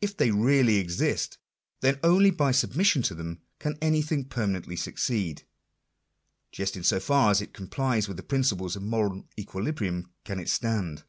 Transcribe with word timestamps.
If 0.00 0.16
they 0.16 0.30
really 0.30 0.76
exist, 0.76 1.38
then 1.80 1.98
only 2.04 2.30
by 2.30 2.52
submission 2.52 3.02
to 3.02 3.16
them 3.16 3.40
can 3.58 3.76
anything 3.82 4.24
permanently 4.26 4.76
succeed. 4.76 5.44
Just 6.52 6.76
in 6.76 6.84
so 6.84 7.00
far 7.00 7.32
as 7.32 7.40
it 7.40 7.52
complies 7.52 8.06
with 8.06 8.16
the 8.16 8.22
principles 8.22 8.76
of 8.76 8.84
moral 8.84 9.26
equilibrium 9.36 10.12
can 10.24 10.38
it 10.38 10.48
stand. 10.48 11.02